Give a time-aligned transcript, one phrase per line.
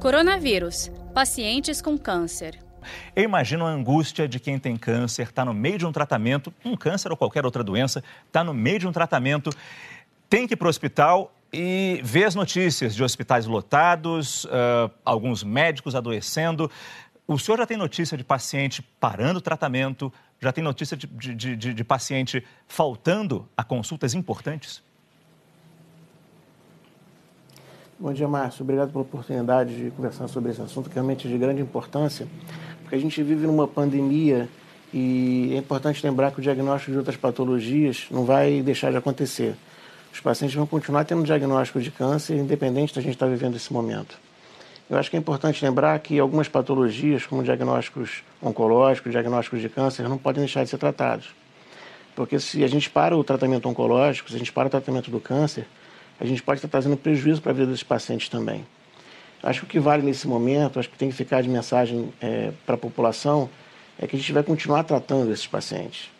[0.00, 0.90] Coronavírus.
[1.12, 2.58] Pacientes com câncer.
[3.14, 6.74] Eu imagino a angústia de quem tem câncer, está no meio de um tratamento, um
[6.74, 9.50] câncer ou qualquer outra doença, está no meio de um tratamento,
[10.26, 15.44] tem que ir para o hospital e vê as notícias de hospitais lotados, uh, alguns
[15.44, 16.70] médicos adoecendo.
[17.28, 20.10] O senhor já tem notícia de paciente parando o tratamento?
[20.40, 24.82] Já tem notícia de, de, de, de paciente faltando a consultas importantes?
[28.02, 28.62] Bom dia, Márcio.
[28.62, 32.26] Obrigado pela oportunidade de conversar sobre esse assunto, que realmente é de grande importância,
[32.80, 34.48] porque a gente vive numa pandemia
[34.90, 39.54] e é importante lembrar que o diagnóstico de outras patologias não vai deixar de acontecer.
[40.10, 44.18] Os pacientes vão continuar tendo diagnóstico de câncer, independente da gente estar vivendo esse momento.
[44.88, 50.08] Eu acho que é importante lembrar que algumas patologias, como diagnósticos oncológicos, diagnósticos de câncer,
[50.08, 51.34] não podem deixar de ser tratados.
[52.16, 55.20] Porque se a gente para o tratamento oncológico, se a gente para o tratamento do
[55.20, 55.66] câncer,
[56.20, 58.66] a gente pode estar trazendo prejuízo para a vida desses pacientes também.
[59.42, 62.52] Acho que o que vale nesse momento, acho que tem que ficar de mensagem é,
[62.66, 63.48] para a população,
[63.98, 66.10] é que a gente vai continuar tratando esses pacientes.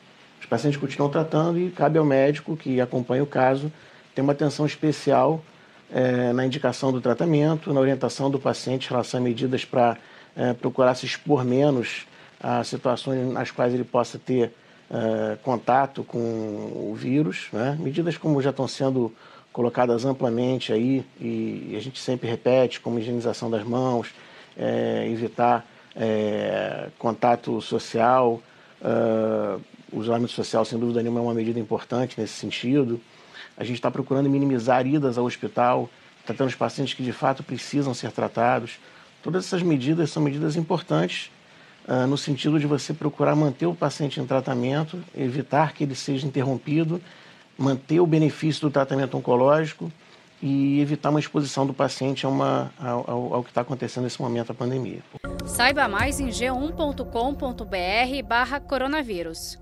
[0.40, 3.70] Os pacientes continuam tratando e cabe ao médico que acompanha o caso
[4.14, 5.44] ter uma atenção especial
[5.92, 9.98] é, na indicação do tratamento, na orientação do paciente em relação a medidas para
[10.34, 12.06] é, procurar se expor menos
[12.42, 14.52] a situações nas quais ele possa ter
[14.90, 17.48] é, contato com o vírus.
[17.52, 17.76] Né?
[17.78, 19.12] Medidas como já estão sendo
[19.52, 24.08] colocadas amplamente aí e a gente sempre repete, como higienização das mãos,
[24.56, 28.40] é, evitar é, contato social,
[28.80, 29.60] uh,
[29.92, 33.00] o isolamento social sem dúvida nenhuma é uma medida importante nesse sentido.
[33.56, 35.90] A gente está procurando minimizar idas ao hospital,
[36.24, 38.78] tratando os pacientes que de fato precisam ser tratados.
[39.22, 41.30] Todas essas medidas são medidas importantes
[41.88, 46.26] uh, no sentido de você procurar manter o paciente em tratamento, evitar que ele seja
[46.26, 47.00] interrompido
[47.61, 49.92] manter o benefício do tratamento oncológico
[50.42, 54.53] e evitar uma exposição do paciente a uma, ao, ao que está acontecendo nesse momento,
[54.53, 55.00] a pandemia.
[55.44, 59.59] Saiba mais em g1.com.br barra coronavírus.